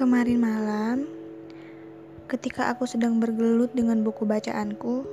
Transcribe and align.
Kemarin 0.00 0.40
malam, 0.40 1.04
ketika 2.24 2.72
aku 2.72 2.88
sedang 2.88 3.20
bergelut 3.20 3.68
dengan 3.76 4.00
buku 4.00 4.24
bacaanku, 4.24 5.04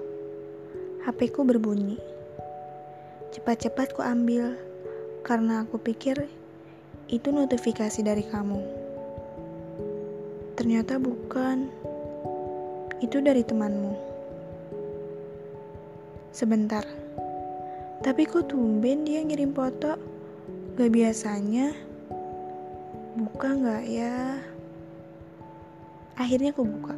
HP 1.03 1.35
ku 1.35 1.43
berbunyi. 1.43 1.99
Cepat-cepat 3.35 3.91
ku 3.91 3.99
ambil, 3.99 4.55
karena 5.27 5.67
aku 5.67 5.75
pikir 5.75 6.31
itu 7.11 7.35
notifikasi 7.35 7.99
dari 7.99 8.23
kamu. 8.31 8.63
Ternyata 10.55 11.03
bukan, 11.03 11.67
itu 13.03 13.19
dari 13.19 13.43
temanmu. 13.43 13.91
Sebentar, 16.31 16.87
tapi 18.07 18.23
kok 18.23 18.55
tumben 18.55 19.03
dia 19.03 19.19
ngirim 19.19 19.51
foto? 19.51 19.99
Gak 20.79 20.95
biasanya. 20.95 21.75
Buka 23.19 23.51
gak 23.51 23.83
ya? 23.83 24.39
Akhirnya 26.17 26.49
aku 26.49 26.65
buka. 26.65 26.97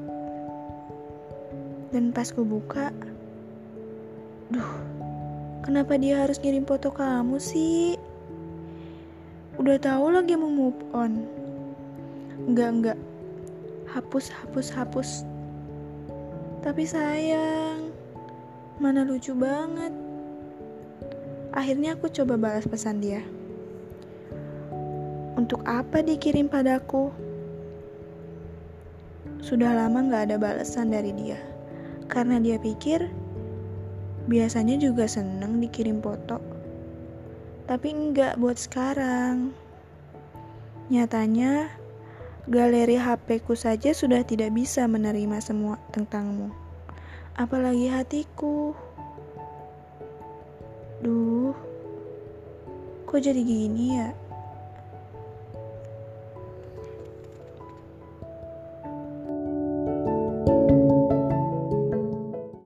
Dan 1.92 2.16
pas 2.16 2.32
ku 2.32 2.48
buka, 2.48 2.96
duh, 4.48 4.72
kenapa 5.68 6.00
dia 6.00 6.24
harus 6.24 6.40
ngirim 6.40 6.64
foto 6.64 6.88
kamu 6.88 7.36
sih? 7.36 8.00
Udah 9.60 9.76
tahu 9.76 10.16
lagi 10.16 10.40
mau 10.40 10.48
move 10.48 10.80
on. 10.96 11.28
Enggak, 12.48 12.70
enggak. 12.72 13.00
Hapus, 13.92 14.32
hapus, 14.32 14.68
hapus. 14.72 15.10
Tapi 16.64 16.88
sayang, 16.88 17.92
mana 18.80 19.04
lucu 19.04 19.36
banget. 19.36 19.92
Akhirnya 21.52 22.00
aku 22.00 22.08
coba 22.08 22.40
balas 22.40 22.64
pesan 22.64 23.04
dia. 23.04 23.20
Untuk 25.36 25.60
apa 25.68 26.00
dikirim 26.08 26.48
padaku? 26.48 27.29
Sudah 29.50 29.74
lama 29.74 30.06
gak 30.14 30.30
ada 30.30 30.38
balasan 30.38 30.94
dari 30.94 31.10
dia. 31.10 31.42
Karena 32.06 32.38
dia 32.38 32.62
pikir 32.62 33.10
biasanya 34.30 34.78
juga 34.78 35.10
seneng 35.10 35.58
dikirim 35.58 35.98
foto. 36.06 36.38
Tapi 37.66 37.90
enggak 37.90 38.38
buat 38.38 38.62
sekarang. 38.62 39.50
Nyatanya, 40.94 41.66
galeri 42.46 43.02
HP 43.02 43.42
ku 43.42 43.58
saja 43.58 43.90
sudah 43.90 44.22
tidak 44.22 44.54
bisa 44.54 44.86
menerima 44.86 45.42
semua 45.42 45.82
tentangmu. 45.90 46.54
Apalagi 47.34 47.90
hatiku. 47.90 48.78
Duh, 51.02 51.58
kok 53.10 53.18
jadi 53.18 53.42
gini 53.42 53.98
ya? 53.98 54.14